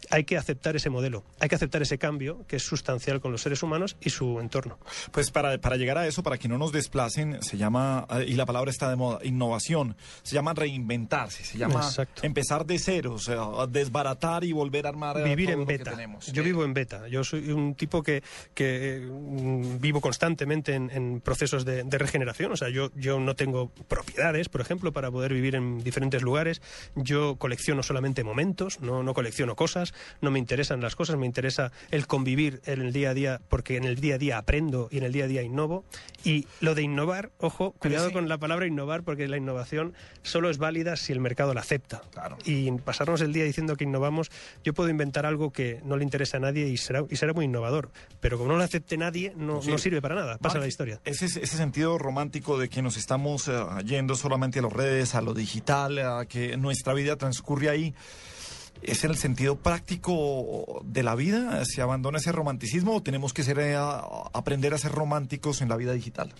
hay 0.09 0.23
que 0.23 0.37
aceptar 0.37 0.75
ese 0.75 0.89
modelo, 0.89 1.23
hay 1.39 1.49
que 1.49 1.55
aceptar 1.55 1.81
ese 1.81 1.97
cambio 1.99 2.45
que 2.47 2.55
es 2.55 2.63
sustancial 2.63 3.21
con 3.21 3.31
los 3.31 3.41
seres 3.41 3.61
humanos 3.61 3.97
y 4.01 4.09
su 4.09 4.39
entorno. 4.39 4.79
Pues 5.11 5.29
para, 5.29 5.59
para 5.59 5.75
llegar 5.75 5.97
a 5.99 6.07
eso, 6.07 6.23
para 6.23 6.37
que 6.37 6.47
no 6.47 6.57
nos 6.57 6.71
desplacen, 6.71 7.43
se 7.43 7.57
llama, 7.57 8.07
eh, 8.09 8.25
y 8.27 8.33
la 8.33 8.45
palabra 8.45 8.71
está 8.71 8.89
de 8.89 8.95
moda, 8.95 9.19
innovación. 9.23 9.95
Se 10.23 10.33
llama 10.33 10.53
reinventarse, 10.53 11.43
se 11.43 11.57
llama 11.57 11.81
Exacto. 11.81 12.21
empezar 12.25 12.65
de 12.65 12.79
cero, 12.79 13.13
o 13.13 13.19
sea, 13.19 13.45
desbaratar 13.69 14.43
y 14.45 14.53
volver 14.53 14.85
a 14.85 14.89
armar 14.89 15.19
eh, 15.19 15.23
Vivir 15.23 15.47
todo 15.47 15.53
en 15.53 15.59
lo 15.59 15.67
que 15.67 15.77
beta. 15.77 15.91
tenemos. 15.91 16.27
Yo 16.31 16.41
vivo 16.43 16.63
en 16.63 16.73
beta. 16.73 17.07
Yo 17.09 17.23
soy 17.23 17.51
un 17.51 17.75
tipo 17.75 18.01
que, 18.01 18.23
que 18.53 19.05
mm, 19.11 19.79
vivo 19.79 19.99
constantemente 19.99 20.73
en, 20.73 20.89
en 20.89 21.19
procesos 21.19 21.65
de, 21.65 21.83
de 21.83 21.97
regeneración. 21.97 22.51
O 22.53 22.55
sea, 22.57 22.69
yo, 22.69 22.91
yo 22.95 23.19
no 23.19 23.35
tengo 23.35 23.69
propiedades, 23.87 24.47
por 24.49 24.61
ejemplo, 24.61 24.93
para 24.93 25.11
poder 25.11 25.33
vivir 25.33 25.55
en 25.55 25.83
diferentes 25.83 26.21
lugares. 26.21 26.61
Yo 26.95 27.35
colecciono 27.35 27.72
solamente 27.81 28.23
momentos, 28.23 28.79
no, 28.81 29.01
no 29.01 29.13
colecciono 29.15 29.55
cosas. 29.55 29.93
No 30.21 30.29
me 30.29 30.37
interesan 30.37 30.81
las 30.81 30.95
cosas, 30.95 31.15
me 31.17 31.25
interesa 31.25 31.71
el 31.89 32.05
convivir 32.05 32.61
en 32.65 32.81
el 32.81 32.93
día 32.93 33.11
a 33.11 33.13
día, 33.15 33.41
porque 33.49 33.77
en 33.77 33.85
el 33.85 33.95
día 33.95 34.15
a 34.15 34.17
día 34.19 34.37
aprendo 34.37 34.89
y 34.91 34.97
en 34.97 35.03
el 35.05 35.13
día 35.13 35.23
a 35.23 35.27
día 35.27 35.41
innovo. 35.41 35.85
Y 36.23 36.45
lo 36.59 36.75
de 36.75 36.83
innovar, 36.83 37.31
ojo, 37.39 37.71
cuidado 37.79 38.09
sí. 38.09 38.13
con 38.13 38.29
la 38.29 38.37
palabra 38.37 38.67
innovar, 38.67 39.03
porque 39.03 39.27
la 39.27 39.37
innovación 39.37 39.93
solo 40.21 40.49
es 40.49 40.57
válida 40.57 40.95
si 40.97 41.13
el 41.13 41.19
mercado 41.19 41.53
la 41.53 41.61
acepta. 41.61 42.01
Claro. 42.11 42.37
Y 42.45 42.69
pasarnos 42.73 43.21
el 43.21 43.33
día 43.33 43.45
diciendo 43.45 43.75
que 43.77 43.85
innovamos, 43.85 44.29
yo 44.63 44.73
puedo 44.73 44.89
inventar 44.89 45.25
algo 45.25 45.51
que 45.51 45.81
no 45.85 45.95
le 45.97 46.03
interesa 46.03 46.37
a 46.37 46.39
nadie 46.41 46.67
y 46.67 46.77
será, 46.77 47.03
y 47.09 47.15
será 47.15 47.33
muy 47.33 47.45
innovador. 47.45 47.89
Pero 48.19 48.37
como 48.37 48.51
no 48.51 48.57
lo 48.57 48.63
acepte 48.63 48.97
nadie, 48.97 49.33
no, 49.37 49.61
Sí. 49.61 49.71
no 49.71 49.77
sirve 49.77 50.01
para 50.01 50.15
nada. 50.15 50.37
Pasa 50.37 50.55
Mark, 50.55 50.61
la 50.63 50.67
historia. 50.67 50.99
Ese, 51.05 51.25
ese 51.25 51.45
sentido 51.57 51.97
romántico 51.97 52.57
de 52.57 52.67
que 52.69 52.81
nos 52.81 52.97
estamos 52.97 53.47
eh, 53.47 53.53
yendo 53.85 54.15
solamente 54.15 54.59
a 54.59 54.61
las 54.63 54.73
redes, 54.73 55.15
a 55.15 55.21
lo 55.21 55.33
digital, 55.33 55.99
a 55.99 56.25
que 56.25 56.57
nuestra 56.57 56.93
vida 56.93 57.15
transcurre 57.15 57.52
ahí. 57.69 57.93
¿Es 58.81 59.03
el 59.05 59.15
sentido 59.15 59.55
práctico 59.55 60.81
de 60.83 61.03
la 61.03 61.15
vida? 61.15 61.63
¿Se 61.63 61.81
abandona 61.81 62.17
ese 62.17 62.31
romanticismo 62.31 62.95
o 62.95 63.03
tenemos 63.03 63.33
que 63.33 63.43
ser, 63.43 63.59
eh, 63.59 63.77
aprender 63.77 64.73
a 64.73 64.77
ser 64.77 64.91
románticos 64.91 65.61
en 65.61 65.69
la 65.69 65.77
vida 65.77 65.93
digital? 65.93 66.33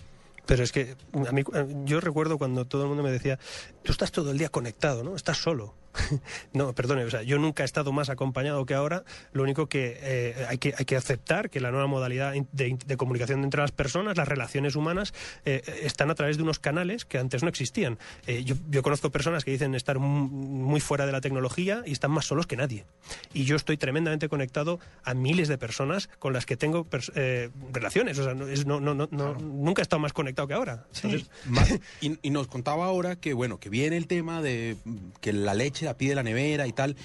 Pero 0.46 0.62
es 0.62 0.72
que 0.72 0.96
a 1.26 1.32
mí, 1.32 1.42
yo 1.84 2.00
recuerdo 2.00 2.36
cuando 2.36 2.66
todo 2.66 2.82
el 2.82 2.88
mundo 2.88 3.02
me 3.02 3.10
decía, 3.10 3.38
tú 3.82 3.92
estás 3.92 4.12
todo 4.12 4.30
el 4.30 4.38
día 4.38 4.50
conectado, 4.50 5.02
¿no? 5.02 5.16
Estás 5.16 5.38
solo. 5.38 5.74
no, 6.52 6.72
perdone, 6.74 7.04
o 7.04 7.10
sea, 7.10 7.22
yo 7.22 7.38
nunca 7.38 7.62
he 7.62 7.66
estado 7.66 7.92
más 7.92 8.08
acompañado 8.10 8.64
que 8.66 8.74
ahora. 8.74 9.04
Lo 9.32 9.42
único 9.42 9.68
que, 9.68 9.98
eh, 10.00 10.46
hay, 10.48 10.58
que 10.58 10.74
hay 10.76 10.84
que 10.84 10.96
aceptar 10.96 11.50
que 11.50 11.60
la 11.60 11.70
nueva 11.70 11.86
modalidad 11.86 12.32
de, 12.52 12.76
de 12.84 12.96
comunicación 12.96 13.44
entre 13.44 13.60
las 13.60 13.72
personas, 13.72 14.16
las 14.16 14.28
relaciones 14.28 14.76
humanas, 14.76 15.14
eh, 15.44 15.62
están 15.82 16.10
a 16.10 16.14
través 16.14 16.36
de 16.36 16.42
unos 16.42 16.58
canales 16.58 17.04
que 17.04 17.18
antes 17.18 17.42
no 17.42 17.48
existían. 17.48 17.98
Eh, 18.26 18.44
yo, 18.44 18.54
yo 18.70 18.82
conozco 18.82 19.10
personas 19.10 19.44
que 19.44 19.50
dicen 19.50 19.74
estar 19.74 19.98
mu- 19.98 20.28
muy 20.28 20.80
fuera 20.80 21.06
de 21.06 21.12
la 21.12 21.20
tecnología 21.20 21.82
y 21.86 21.92
están 21.92 22.10
más 22.10 22.26
solos 22.26 22.46
que 22.46 22.56
nadie. 22.56 22.84
Y 23.32 23.44
yo 23.44 23.56
estoy 23.56 23.76
tremendamente 23.76 24.28
conectado 24.28 24.80
a 25.04 25.14
miles 25.14 25.48
de 25.48 25.58
personas 25.58 26.08
con 26.18 26.32
las 26.32 26.46
que 26.46 26.56
tengo 26.56 26.86
eh, 27.14 27.50
relaciones. 27.72 28.18
O 28.18 28.24
sea, 28.24 28.34
no, 28.34 28.48
es- 28.48 28.66
no, 28.66 28.80
no, 28.80 28.94
no, 28.94 29.08
no- 29.10 29.34
nunca 29.34 29.82
he 29.82 29.84
estado 29.84 30.00
más 30.00 30.12
conectado 30.12 30.48
que 30.48 30.54
ahora. 30.54 30.86
Entonces, 30.96 31.30
Mar- 31.46 31.66
y, 32.00 32.18
y 32.22 32.30
nos 32.30 32.46
contaba 32.48 32.84
ahora 32.86 33.16
que, 33.16 33.32
bueno, 33.34 33.58
que 33.58 33.68
viene 33.68 33.96
el 33.96 34.06
tema 34.06 34.42
de 34.42 34.76
que 35.20 35.32
la 35.32 35.54
leche 35.54 35.83
la 35.84 35.96
pide 35.96 36.14
la 36.14 36.22
nevera 36.22 36.66
y 36.66 36.72
tal. 36.72 36.96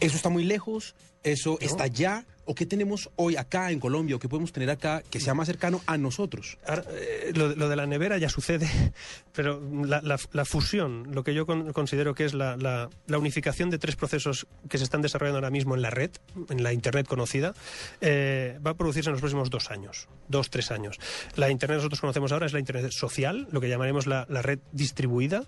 ¿Eso 0.00 0.16
está 0.16 0.28
muy 0.28 0.44
lejos? 0.44 0.94
¿Eso 1.22 1.58
está 1.60 1.86
ya? 1.88 2.24
¿O 2.48 2.54
qué 2.54 2.64
tenemos 2.64 3.10
hoy 3.16 3.34
acá 3.36 3.72
en 3.72 3.80
Colombia? 3.80 4.14
¿O 4.14 4.18
qué 4.20 4.28
podemos 4.28 4.52
tener 4.52 4.70
acá 4.70 5.02
que 5.10 5.18
sea 5.18 5.34
más 5.34 5.48
cercano 5.48 5.80
a 5.86 5.98
nosotros? 5.98 6.58
Ahora, 6.64 6.84
eh, 6.92 7.32
lo, 7.34 7.56
lo 7.56 7.68
de 7.68 7.74
la 7.74 7.86
nevera 7.86 8.18
ya 8.18 8.28
sucede, 8.28 8.68
pero 9.32 9.60
la, 9.84 10.00
la- 10.02 10.20
la 10.32 10.44
fusión, 10.44 11.08
lo 11.12 11.24
que 11.24 11.34
yo 11.34 11.44
con- 11.44 11.72
considero 11.72 12.14
que 12.14 12.24
es 12.24 12.34
la, 12.34 12.88
unificación 13.08 13.70
de 13.70 13.78
tres 13.78 13.96
procesos 13.96 14.46
que 14.68 14.78
se 14.78 14.84
están 14.84 15.02
desarrollando 15.02 15.38
ahora 15.38 15.50
mismo 15.50 15.74
en 15.74 15.82
la 15.82 15.90
red, 15.90 16.10
en 16.48 16.62
la 16.62 16.72
Internet 16.72 17.08
conocida, 17.08 17.52
eh, 18.00 18.60
va 18.64 18.70
a 18.72 18.74
producirse 18.74 19.08
en 19.10 19.14
los 19.14 19.20
próximos 19.20 19.50
dos 19.50 19.72
años, 19.72 20.06
dos, 20.28 20.48
tres 20.48 20.70
años. 20.70 20.98
La 21.34 21.50
Internet 21.50 21.78
que 21.78 21.78
nosotros 21.78 22.00
conocemos 22.00 22.30
ahora 22.30 22.46
es 22.46 22.52
la 22.52 22.60
Internet 22.60 22.92
social, 22.92 23.48
lo 23.50 23.60
que 23.60 23.68
llamaremos 23.68 24.06
la, 24.06 24.24
la 24.28 24.42
red 24.42 24.60
distribuida. 24.70 25.42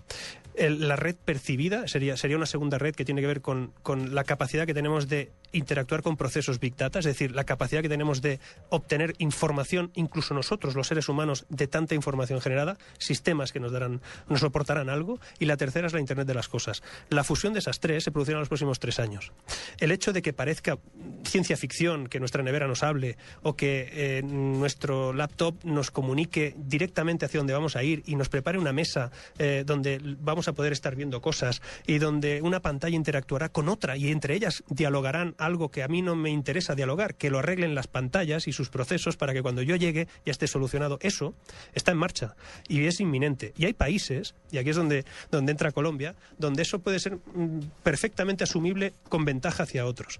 El- 0.59 0.87
la 0.87 0.95
red 0.95 1.15
percibida 1.15 1.87
sería, 1.87 2.17
sería 2.17 2.37
una 2.37 2.45
segunda 2.45 2.77
red 2.77 2.93
que 2.95 3.05
tiene 3.05 3.21
que 3.21 3.27
ver 3.27 3.41
con, 3.41 3.73
con 3.81 4.13
la 4.13 4.23
capacidad 4.23 4.65
que 4.65 4.73
tenemos 4.73 5.07
de 5.07 5.31
interactuar 5.51 6.01
con 6.01 6.17
procesos 6.17 6.59
Big 6.59 6.75
Data, 6.75 6.99
es 6.99 7.05
decir, 7.05 7.35
la 7.35 7.43
capacidad 7.43 7.81
que 7.81 7.89
tenemos 7.89 8.21
de 8.21 8.39
obtener 8.69 9.13
información, 9.17 9.91
incluso 9.95 10.33
nosotros, 10.33 10.75
los 10.75 10.87
seres 10.87 11.09
humanos, 11.09 11.45
de 11.49 11.67
tanta 11.67 11.95
información 11.95 12.41
generada, 12.41 12.77
sistemas 12.97 13.51
que 13.51 13.59
nos 13.59 13.71
darán, 13.71 14.01
nos 14.27 14.41
soportarán 14.41 14.89
algo, 14.89 15.19
y 15.39 15.45
la 15.45 15.57
tercera 15.57 15.87
es 15.87 15.93
la 15.93 15.99
Internet 15.99 16.27
de 16.27 16.33
las 16.33 16.47
cosas. 16.47 16.83
La 17.09 17.23
fusión 17.23 17.53
de 17.53 17.59
esas 17.59 17.79
tres 17.79 18.03
se 18.03 18.11
producirá 18.11 18.37
en 18.37 18.41
los 18.41 18.49
próximos 18.49 18.79
tres 18.79 18.99
años. 18.99 19.31
El 19.79 19.91
hecho 19.91 20.13
de 20.13 20.21
que 20.21 20.33
parezca 20.33 20.77
ciencia 21.23 21.57
ficción, 21.57 22.07
que 22.07 22.19
nuestra 22.19 22.43
nevera 22.43 22.67
nos 22.67 22.83
hable, 22.83 23.17
o 23.41 23.55
que 23.55 23.89
eh, 23.91 24.21
nuestro 24.23 25.13
laptop 25.13 25.55
nos 25.63 25.91
comunique 25.91 26.55
directamente 26.57 27.25
hacia 27.25 27.39
dónde 27.39 27.53
vamos 27.53 27.75
a 27.75 27.83
ir 27.83 28.03
y 28.05 28.15
nos 28.15 28.29
prepare 28.29 28.57
una 28.57 28.73
mesa 28.73 29.11
eh, 29.37 29.63
donde 29.65 29.99
vamos 30.19 30.47
a 30.47 30.53
poder 30.53 30.73
estar 30.73 30.95
viendo 30.95 31.21
cosas 31.21 31.61
y 31.85 31.99
donde 31.99 32.41
una 32.41 32.61
pantalla 32.61 32.95
interactuará 32.95 33.49
con 33.49 33.69
otra 33.69 33.97
y 33.97 34.11
entre 34.11 34.35
ellas 34.35 34.63
dialogarán 34.69 35.35
algo 35.39 35.69
que 35.69 35.83
a 35.83 35.87
mí 35.87 36.01
no 36.01 36.15
me 36.15 36.29
interesa 36.29 36.75
dialogar, 36.75 37.15
que 37.15 37.29
lo 37.29 37.39
arreglen 37.39 37.75
las 37.75 37.87
pantallas 37.87 38.47
y 38.47 38.51
sus 38.51 38.69
procesos 38.69 39.17
para 39.17 39.33
que 39.33 39.41
cuando 39.41 39.61
yo 39.61 39.75
llegue 39.75 40.07
ya 40.25 40.31
esté 40.31 40.47
solucionado. 40.47 40.99
Eso 41.01 41.33
está 41.73 41.91
en 41.91 41.97
marcha 41.97 42.35
y 42.67 42.85
es 42.85 42.99
inminente. 42.99 43.53
Y 43.57 43.65
hay 43.65 43.73
países, 43.73 44.35
y 44.51 44.57
aquí 44.57 44.69
es 44.69 44.75
donde, 44.75 45.05
donde 45.31 45.51
entra 45.51 45.71
Colombia, 45.71 46.15
donde 46.37 46.61
eso 46.61 46.79
puede 46.79 46.99
ser 46.99 47.15
mm, 47.15 47.59
perfectamente 47.83 48.43
asumible 48.43 48.93
con 49.07 49.25
ventaja 49.25 49.63
hacia 49.63 49.85
otros. 49.85 50.19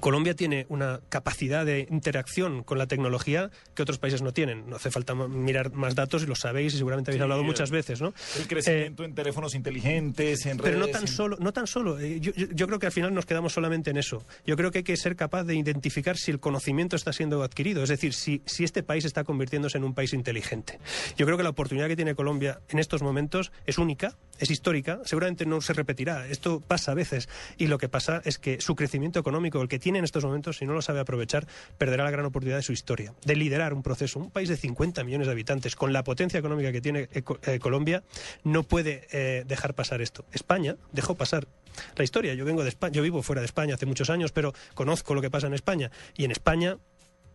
Colombia 0.00 0.34
tiene 0.34 0.66
una 0.68 1.00
capacidad 1.08 1.66
de 1.66 1.86
interacción 1.90 2.62
con 2.62 2.78
la 2.78 2.86
tecnología 2.86 3.50
que 3.74 3.82
otros 3.82 3.98
países 3.98 4.22
no 4.22 4.32
tienen. 4.32 4.68
No 4.68 4.76
hace 4.76 4.90
falta 4.90 5.14
mirar 5.14 5.72
más 5.72 5.94
datos 5.94 6.22
y 6.22 6.26
lo 6.26 6.34
sabéis 6.34 6.74
y 6.74 6.78
seguramente 6.78 7.10
habéis 7.10 7.18
Sí, 7.20 7.22
hablado 7.22 7.42
eh, 7.42 7.44
muchas 7.44 7.70
veces, 7.70 8.00
¿no? 8.00 8.14
El 8.36 8.42
Eh, 8.42 8.46
crecimiento 8.46 9.04
en 9.04 9.14
teléfonos 9.14 9.54
inteligentes, 9.54 10.46
en 10.46 10.58
redes. 10.58 10.62
pero 10.62 10.78
no 10.78 10.88
tan 10.88 11.02
en- 11.02 11.08
solo, 11.08 11.36
no 11.40 11.52
tan 11.52 11.66
solo. 11.66 11.98
eh, 11.98 12.20
yo 12.20 12.66
creo 12.66 12.78
que 12.78 12.86
al 12.86 12.92
final 12.92 13.12
nos 13.12 13.26
quedamos 13.26 13.52
solamente 13.52 13.90
en 13.90 13.96
eso. 13.96 14.24
Yo 14.46 14.56
creo 14.56 14.70
que 14.70 14.78
hay 14.78 14.84
que 14.84 14.96
ser 14.96 15.16
capaz 15.16 15.44
de 15.44 15.54
identificar 15.56 16.16
si 16.16 16.30
el 16.30 16.40
conocimiento 16.40 16.96
está 16.96 17.12
siendo 17.12 17.42
adquirido, 17.42 17.82
es 17.82 17.88
decir, 17.88 18.14
si, 18.14 18.42
si 18.46 18.64
este 18.64 18.82
país 18.82 19.04
está 19.04 19.24
convirtiéndose 19.24 19.78
en 19.78 19.84
un 19.84 19.94
país 19.94 20.12
inteligente. 20.12 20.78
Yo 21.16 21.26
creo 21.26 21.36
que 21.36 21.42
la 21.42 21.50
oportunidad 21.50 21.88
que 21.88 21.96
tiene 21.96 22.14
Colombia 22.14 22.60
en 22.68 22.78
estos 22.78 23.02
momentos 23.02 23.52
es 23.66 23.78
única, 23.78 24.16
es 24.38 24.50
histórica, 24.50 25.00
seguramente 25.04 25.46
no 25.46 25.60
se 25.60 25.72
repetirá. 25.72 26.26
Esto 26.26 26.60
pasa 26.60 26.92
a 26.92 26.94
veces 26.94 27.28
y 27.56 27.66
lo 27.66 27.78
que 27.78 27.88
pasa 27.88 28.22
es 28.24 28.38
que 28.38 28.60
su 28.60 28.74
crecimiento 28.76 29.18
económico, 29.18 29.60
el 29.60 29.68
que 29.68 29.78
tiene 29.78 29.98
en 29.98 30.04
estos 30.04 30.24
momentos, 30.24 30.58
si 30.58 30.66
no 30.66 30.72
lo 30.72 30.82
sabe 30.82 31.00
aprovechar, 31.00 31.46
perderá 31.76 32.04
la 32.04 32.10
gran 32.10 32.26
oportunidad 32.26 32.58
de 32.58 32.62
su 32.62 32.72
historia, 32.72 33.14
de 33.24 33.36
liderar 33.36 33.74
un 33.74 33.82
proceso. 33.82 34.18
Un 34.18 34.30
país 34.30 34.48
de 34.48 34.56
50 34.56 35.04
millones 35.04 35.26
de 35.26 35.32
habitantes, 35.32 35.76
con 35.76 35.92
la 35.92 36.04
potencia 36.04 36.38
económica 36.38 36.72
que 36.72 36.80
tiene 36.80 37.08
eh, 37.12 37.22
eh, 37.42 37.58
Colombia, 37.58 38.02
no 38.44 38.62
puede 38.62 39.06
eh, 39.12 39.44
dejar 39.46 39.74
pasar 39.74 40.00
esto. 40.00 40.24
España 40.32 40.76
dejó 40.92 41.14
pasar 41.14 41.46
la 41.96 42.04
historia. 42.04 42.34
Yo 42.34 42.44
vengo 42.44 42.62
de 42.62 42.68
España, 42.68 42.92
yo 42.92 43.02
vivo 43.02 43.22
fuera 43.22 43.40
de 43.40 43.46
España 43.46 43.74
hace 43.74 43.86
muchos 43.86 44.10
años, 44.10 44.32
pero 44.32 44.52
conozco 44.74 45.14
lo 45.14 45.20
que 45.20 45.30
pasa 45.30 45.46
en 45.46 45.54
España. 45.54 45.90
Y 46.16 46.24
en 46.24 46.30
España 46.30 46.78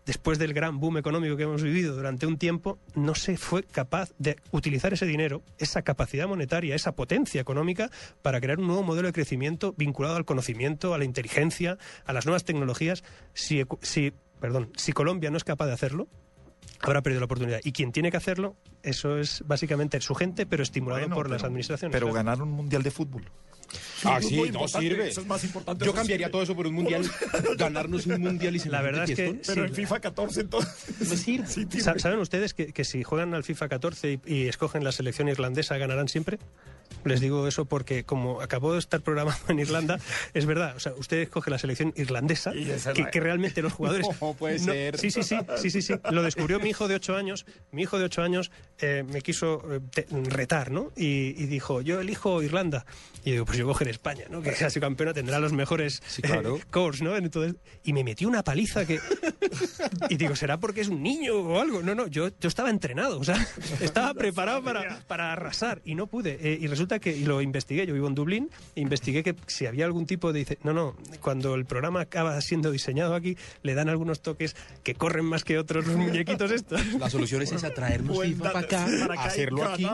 después 0.05 0.39
del 0.39 0.53
gran 0.53 0.79
boom 0.79 0.97
económico 0.97 1.37
que 1.37 1.43
hemos 1.43 1.61
vivido 1.61 1.95
durante 1.95 2.25
un 2.25 2.37
tiempo, 2.37 2.79
no 2.95 3.15
se 3.15 3.37
fue 3.37 3.63
capaz 3.63 4.11
de 4.17 4.37
utilizar 4.51 4.93
ese 4.93 5.05
dinero, 5.05 5.41
esa 5.57 5.81
capacidad 5.81 6.27
monetaria, 6.27 6.75
esa 6.75 6.93
potencia 6.93 7.41
económica 7.41 7.89
para 8.21 8.41
crear 8.41 8.59
un 8.59 8.67
nuevo 8.67 8.83
modelo 8.83 9.07
de 9.07 9.13
crecimiento 9.13 9.73
vinculado 9.77 10.15
al 10.15 10.25
conocimiento, 10.25 10.93
a 10.93 10.97
la 10.97 11.05
inteligencia, 11.05 11.77
a 12.05 12.13
las 12.13 12.25
nuevas 12.25 12.43
tecnologías. 12.43 13.03
Si, 13.33 13.63
si, 13.81 14.13
perdón, 14.39 14.71
si 14.75 14.91
Colombia 14.91 15.31
no 15.31 15.37
es 15.37 15.43
capaz 15.43 15.67
de 15.67 15.73
hacerlo, 15.73 16.07
habrá 16.81 17.01
perdido 17.01 17.21
la 17.21 17.25
oportunidad. 17.25 17.61
Y 17.63 17.71
quien 17.71 17.91
tiene 17.91 18.11
que 18.11 18.17
hacerlo, 18.17 18.55
eso 18.81 19.17
es 19.17 19.43
básicamente 19.47 19.99
su 20.01 20.15
gente, 20.15 20.45
pero 20.45 20.63
estimulado 20.63 21.01
Bueno, 21.01 21.15
por 21.15 21.29
las 21.29 21.43
administraciones. 21.43 21.93
Pero 21.93 22.07
claro. 22.07 22.15
ganar 22.15 22.41
un 22.41 22.51
mundial 22.51 22.83
de 22.83 22.91
fútbol. 22.91 23.23
Ah, 24.03 24.19
sí, 24.21 24.37
no 24.37 24.45
importante, 24.45 24.87
sirve. 24.87 25.09
Eso 25.09 25.21
es 25.21 25.27
más 25.27 25.43
importante. 25.43 25.85
Yo 25.85 25.93
cambiaría 25.93 26.27
sirve. 26.27 26.31
todo 26.31 26.43
eso 26.43 26.55
por 26.55 26.67
un 26.67 26.73
mundial, 26.73 27.09
ganarnos 27.57 28.05
un 28.05 28.21
mundial 28.21 28.55
y 28.55 28.59
se 28.59 28.69
La 28.69 28.81
verdad 28.81 29.09
es 29.09 29.15
que 29.15 29.39
Pero 29.45 29.63
sí, 29.63 29.69
en 29.69 29.75
FIFA 29.75 29.99
14 29.99 30.41
entonces. 30.41 31.09
No 31.09 31.15
sirve. 31.15 31.47
Sí, 31.47 31.67
¿Saben 31.79 32.19
ustedes 32.19 32.53
que, 32.53 32.73
que 32.73 32.83
si 32.83 33.03
juegan 33.03 33.33
al 33.33 33.43
FIFA 33.43 33.69
14 33.69 34.19
y, 34.25 34.33
y 34.33 34.47
escogen 34.47 34.83
la 34.83 34.91
selección 34.91 35.27
irlandesa 35.27 35.77
ganarán 35.77 36.07
siempre? 36.07 36.39
Les 37.05 37.19
digo 37.19 37.47
eso 37.47 37.65
porque 37.65 38.03
como 38.03 38.41
acabó 38.41 38.73
de 38.73 38.79
estar 38.79 39.01
programado 39.01 39.39
en 39.49 39.59
Irlanda, 39.59 39.99
es 40.33 40.45
verdad. 40.45 40.75
O 40.75 40.79
sea, 40.79 40.93
usted 40.93 41.17
escoge 41.17 41.49
la 41.51 41.57
selección 41.57 41.93
irlandesa, 41.95 42.51
que, 42.93 43.05
que 43.11 43.19
realmente 43.19 43.61
los 43.61 43.73
jugadores... 43.73 44.07
No 44.21 44.33
puede 44.33 44.57
ser. 44.59 44.97
Sí, 44.97 45.11
sí, 45.11 45.21
sí, 45.23 45.37
sí, 45.57 45.69
sí, 45.69 45.81
sí. 45.81 45.93
Lo 46.11 46.23
descubrió 46.23 46.59
mi 46.59 46.69
hijo 46.69 46.87
de 46.87 46.95
ocho 46.95 47.15
años. 47.15 47.45
Mi 47.71 47.81
hijo 47.83 47.99
de 47.99 48.05
ocho 48.05 48.21
años 48.21 48.51
eh, 48.79 49.03
me 49.07 49.21
quiso 49.21 49.61
eh, 49.73 49.79
te- 49.93 50.07
retar, 50.29 50.71
¿no? 50.71 50.91
Y, 50.95 51.35
y 51.41 51.45
dijo, 51.47 51.81
yo 51.81 51.99
elijo 51.99 52.41
Irlanda. 52.41 52.85
Y 53.25 53.31
digo, 53.31 53.45
pues 53.45 53.57
yo 53.57 53.65
cogeré 53.67 53.91
España, 53.91 54.25
¿no? 54.29 54.41
Que 54.41 54.53
sea 54.53 54.69
su 54.69 54.79
campeona 54.79 55.13
tendrá 55.13 55.39
los 55.39 55.53
mejores 55.53 56.01
Sí, 56.07 56.21
claro. 56.21 56.57
eh, 56.57 56.61
cores, 56.71 57.01
¿no? 57.01 57.15
Entonces, 57.17 57.55
y 57.83 57.93
me 57.93 58.03
metió 58.03 58.27
una 58.27 58.43
paliza 58.43 58.85
que... 58.85 58.99
Y 60.09 60.15
digo, 60.15 60.35
¿será 60.35 60.59
porque 60.59 60.81
es 60.81 60.87
un 60.87 61.01
niño 61.03 61.35
o 61.35 61.59
algo? 61.59 61.81
No, 61.81 61.93
no, 61.95 62.07
yo, 62.07 62.29
yo 62.39 62.47
estaba 62.47 62.69
entrenado, 62.69 63.19
o 63.19 63.23
sea, 63.23 63.45
estaba 63.81 64.13
preparado 64.13 64.63
para, 64.63 65.01
para 65.07 65.31
arrasar 65.33 65.81
y 65.85 65.95
no 65.95 66.07
pude. 66.07 66.37
Eh, 66.41 66.57
y 66.59 66.67
resulta 66.67 66.82
que, 66.87 67.15
y 67.15 67.25
lo 67.25 67.41
investigué, 67.41 67.85
yo 67.85 67.93
vivo 67.93 68.07
en 68.07 68.15
Dublín, 68.15 68.49
investigué 68.75 69.23
que 69.23 69.35
si 69.47 69.65
había 69.65 69.85
algún 69.85 70.05
tipo 70.05 70.31
de... 70.33 70.39
dice, 70.39 70.57
No, 70.63 70.73
no, 70.73 70.95
cuando 71.21 71.55
el 71.55 71.65
programa 71.65 72.01
acaba 72.01 72.39
siendo 72.41 72.71
diseñado 72.71 73.15
aquí, 73.15 73.37
le 73.61 73.73
dan 73.73 73.89
algunos 73.89 74.21
toques 74.21 74.55
que 74.83 74.95
corren 74.95 75.25
más 75.25 75.43
que 75.43 75.57
otros 75.57 75.85
los 75.87 75.95
muñequitos 75.95 76.51
estos. 76.51 76.81
La 76.99 77.09
solución 77.09 77.41
es 77.41 77.51
esa, 77.51 77.71
traernos 77.73 78.21
FIFA 78.21 78.43
para 78.43 78.59
acá, 78.59 78.85
para 79.01 79.13
acá 79.13 79.23
y 79.23 79.27
hacerlo 79.27 79.63
aquí 79.65 79.87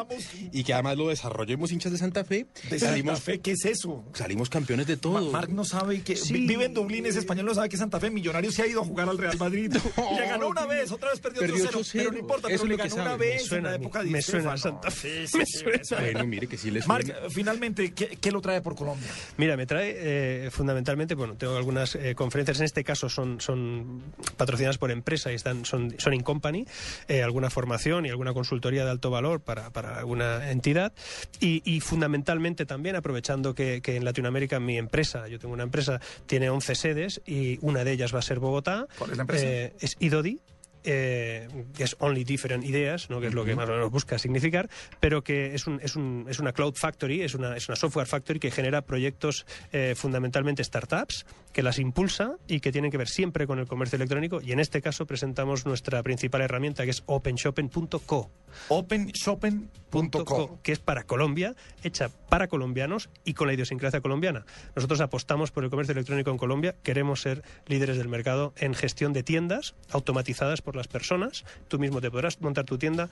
y 0.52 0.64
que 0.64 0.74
además 0.74 0.98
lo 0.98 1.10
desarrollemos 1.10 1.72
hinchas 1.72 1.92
de 1.92 1.98
Santa 1.98 2.24
Fe. 2.24 2.48
De 2.70 2.80
salimos, 2.80 3.20
Santa 3.20 3.32
Fe, 3.34 3.40
¿qué 3.40 3.52
es 3.52 3.66
eso? 3.66 4.04
salimos 4.14 4.50
campeones 4.50 4.88
de 4.88 4.98
todo. 4.98 5.14
Ma- 5.14 5.22
Marc 5.40 5.50
no 5.50 5.64
sabe 5.66 6.02
que 6.02 6.16
Sí. 6.16 6.34
vi- 6.34 6.48
vive 6.48 6.66
en 6.66 6.74
Dublín, 6.74 7.06
es 7.06 7.16
español, 7.16 7.46
no 7.46 7.54
sabe 7.56 7.70
que 7.70 7.78
Santa 7.78 8.00
Fe 8.00 8.10
Millonario 8.10 8.52
se 8.52 8.62
ha 8.64 8.68
ido 8.68 8.82
a 8.82 8.86
jugar 8.86 9.08
al 9.10 9.18
Real 9.18 9.38
Madrid. 9.38 9.72
Le 10.18 10.28
ganó 10.28 10.48
una 10.50 10.66
vez, 10.66 10.92
otra 10.92 11.12
vez 11.12 11.20
perdió, 11.20 11.42
Perdió 11.42 11.66
8-0, 11.66 11.72
8-0. 11.72 11.92
pero 11.94 12.12
no 12.12 12.18
importa, 12.18 12.48
Eso 12.50 12.64
pero 12.64 12.74
es 12.76 12.80
le 12.84 12.90
ganó 12.90 13.02
una 13.04 13.18
vez 13.18 13.42
Me 13.44 13.48
suena 13.48 13.58
en 13.70 13.74
la 13.74 13.76
época 13.80 14.04
de 14.04 14.10
me 14.10 14.22
suena. 14.22 14.58
Santa 14.58 14.92
Fe, 14.92 15.28
Sí, 15.28 15.40
sí, 15.46 15.64
me 15.66 15.84
suena. 15.84 16.04
Bueno, 16.04 16.26
mire 16.28 16.48
que 16.48 16.58
sí 16.58 16.72
Marc, 16.88 17.14
finalmente, 17.30 17.94
¿qué, 17.94 18.18
qué 18.20 18.32
lo 18.32 18.42
trae 18.42 18.62
por 18.62 18.76
Colombia? 18.76 19.10
Mira, 19.38 19.58
me 19.58 19.66
trae 19.66 19.96
eh, 19.98 20.50
fundamentalmente, 20.52 21.16
bueno, 21.16 21.36
tengo 21.36 21.56
algunas 21.56 21.96
eh, 21.96 22.16
conferencias, 22.16 22.60
en 22.60 22.66
este 22.66 22.84
caso 22.84 23.10
son, 23.10 23.42
son 23.42 24.04
patrocinadas 24.38 24.78
por 24.78 24.92
empresa 24.92 25.32
y 25.32 25.36
están, 25.36 25.66
son, 25.66 25.96
son 25.98 26.14
in 26.14 26.22
company, 26.22 26.66
eh, 27.08 27.24
alguna 27.24 27.50
formación 27.50 28.06
y 28.06 28.10
alguna 28.10 28.34
consultoría 28.34 28.86
de 28.86 28.92
alto 28.92 29.10
valor 29.10 29.42
para, 29.42 29.70
para 29.72 29.98
alguna 29.98 30.52
entidad 30.52 30.94
y, 31.40 31.62
y 31.66 31.80
fundamentalmente 31.82 32.66
también 32.66 32.96
aprovechando 32.96 33.54
que, 33.54 33.82
que 33.82 33.96
en 33.96 34.06
Latinoamérica 34.06 34.60
mi 34.60 34.78
empresa, 34.78 35.28
yo 35.28 35.40
tengo 35.40 35.54
una 35.54 35.64
empresa, 35.64 36.00
tiene 36.26 36.50
11 36.50 36.76
sedes 36.76 37.22
y 37.26 37.60
una 37.62 37.84
de 37.84 37.92
ellas 37.92 38.14
va 38.14 38.20
a 38.20 38.24
ser 38.24 38.40
Bogotá. 38.40 38.88
¿Cuál 38.98 39.12
es 39.12 39.18
la 39.18 39.22
empresa? 39.22 39.74
Es 39.80 39.96
IDODI. 40.00 40.40
Eh, 40.84 41.48
que 41.76 41.84
es 41.84 41.96
Only 42.00 42.24
Different 42.24 42.64
Ideas, 42.64 43.10
¿no? 43.10 43.20
que 43.20 43.28
es 43.28 43.34
lo 43.34 43.46
que 43.46 43.56
más 43.56 43.68
o 43.70 43.74
menos 43.74 43.92
busca 43.92 44.18
significar, 44.18 44.70
pero 45.00 45.24
que 45.24 45.56
es, 45.56 45.68
un, 45.68 45.80
es, 45.82 45.96
un, 45.96 46.26
es 46.30 46.40
una 46.40 46.54
cloud 46.54 46.76
factory, 46.76 47.22
es 47.22 47.36
una, 47.36 47.56
es 47.56 47.68
una 47.68 47.76
software 47.76 48.08
factory 48.08 48.40
que 48.40 48.52
genera 48.52 48.82
proyectos 48.82 49.46
eh, 49.72 49.94
fundamentalmente 49.96 50.64
startups, 50.64 51.26
que 51.52 51.64
las 51.64 51.80
impulsa 51.80 52.38
y 52.48 52.60
que 52.60 52.72
tienen 52.72 52.92
que 52.92 52.98
ver 52.98 53.08
siempre 53.08 53.48
con 53.48 53.60
el 53.60 53.68
comercio 53.68 53.96
electrónico. 53.96 54.42
Y 54.42 54.52
en 54.52 54.60
este 54.60 54.82
caso 54.82 55.06
presentamos 55.06 55.66
nuestra 55.66 56.04
principal 56.04 56.42
herramienta, 56.42 56.84
que 56.84 56.92
es 56.92 57.04
OpenShopping.co. 57.06 58.30
OpenShopping.co. 58.70 60.60
que 60.64 60.72
es 60.72 60.80
para 60.80 61.04
Colombia, 61.04 61.56
hecha 61.84 62.10
para 62.30 62.48
colombianos 62.48 63.10
y 63.24 63.34
con 63.34 63.48
la 63.48 63.54
idiosincrasia 63.54 64.02
colombiana. 64.02 64.46
Nosotros 64.76 65.02
apostamos 65.02 65.52
por 65.52 65.64
el 65.64 65.70
comercio 65.70 65.94
electrónico 65.94 66.32
en 66.32 66.38
Colombia, 66.38 66.76
queremos 66.84 67.22
ser 67.22 67.44
líderes 67.68 67.98
del 67.98 68.08
mercado 68.08 68.54
en 68.58 68.74
gestión 68.74 69.14
de 69.14 69.24
tiendas 69.24 69.76
automatizadas 69.92 70.62
por 70.62 70.69
las 70.76 70.88
personas. 70.88 71.44
Tú 71.68 71.80
mismo 71.80 72.02
te 72.02 72.10
podrás 72.12 72.40
montar 72.42 72.66
tu 72.66 72.78
tienda 72.78 73.10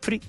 free, 0.00 0.20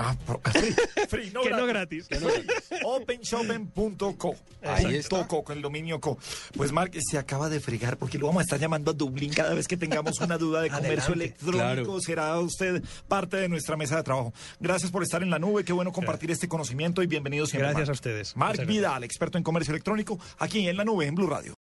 Ah, 0.00 0.16
por- 0.26 0.40
free, 0.52 0.74
free, 1.08 1.30
no 1.32 1.42
que 1.42 1.50
no 1.50 1.66
gratis. 1.66 2.08
gratis. 2.08 2.46
OpenShopping.co. 2.84 4.36
Ahí 4.62 4.94
está. 4.96 5.26
con 5.26 5.44
el 5.56 5.60
dominio 5.62 6.00
co. 6.00 6.18
Pues 6.56 6.72
Marc 6.72 6.96
se 7.00 7.18
acaba 7.18 7.48
de 7.48 7.58
fregar 7.60 7.96
porque 7.96 8.16
lo 8.18 8.26
vamos 8.26 8.40
a 8.40 8.44
estar 8.44 8.58
llamando 8.60 8.90
a 8.92 8.94
Dublín 8.94 9.32
cada 9.32 9.54
vez 9.54 9.66
que 9.68 9.76
tengamos 9.76 10.20
una 10.20 10.38
duda 10.38 10.60
de 10.62 10.70
comercio 10.70 11.14
Adelante. 11.14 11.24
electrónico. 11.24 11.58
Claro. 11.58 12.00
Será 12.00 12.38
usted 12.40 12.82
parte 13.08 13.36
de 13.38 13.48
nuestra 13.48 13.76
mesa 13.76 13.96
de 13.96 14.02
trabajo. 14.04 14.32
Gracias 14.60 14.90
por 14.90 15.02
estar 15.02 15.22
en 15.22 15.30
la 15.30 15.38
nube. 15.38 15.64
Qué 15.64 15.72
bueno 15.72 15.92
compartir 15.92 16.30
este 16.30 16.48
conocimiento 16.48 17.02
y 17.02 17.06
bienvenido 17.06 17.46
siempre. 17.46 17.68
Gracias 17.70 17.88
a 17.88 17.92
ustedes. 17.92 18.34
Gracias. 18.36 18.66
Vidal, 18.66 19.04
experto 19.04 19.36
en 19.38 19.44
comercio 19.44 19.72
electrónico, 19.72 20.18
aquí 20.38 20.68
en 20.68 20.76
la 20.76 20.84
nube, 20.84 21.06
en 21.06 21.14
Blue 21.14 21.26
Radio. 21.28 21.56